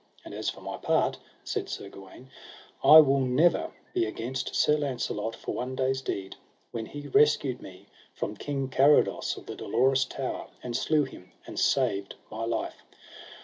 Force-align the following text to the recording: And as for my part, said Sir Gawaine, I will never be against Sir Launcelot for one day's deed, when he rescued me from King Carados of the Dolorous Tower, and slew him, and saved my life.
And 0.25 0.33
as 0.33 0.49
for 0.49 0.61
my 0.61 0.77
part, 0.77 1.19
said 1.43 1.69
Sir 1.69 1.87
Gawaine, 1.87 2.31
I 2.83 2.97
will 3.01 3.19
never 3.19 3.71
be 3.93 4.05
against 4.07 4.55
Sir 4.55 4.75
Launcelot 4.75 5.35
for 5.35 5.53
one 5.53 5.75
day's 5.75 6.01
deed, 6.01 6.37
when 6.71 6.87
he 6.87 7.07
rescued 7.07 7.61
me 7.61 7.85
from 8.15 8.35
King 8.35 8.67
Carados 8.67 9.37
of 9.37 9.45
the 9.45 9.53
Dolorous 9.55 10.05
Tower, 10.05 10.47
and 10.63 10.75
slew 10.75 11.03
him, 11.03 11.31
and 11.45 11.59
saved 11.59 12.15
my 12.31 12.45
life. 12.45 12.81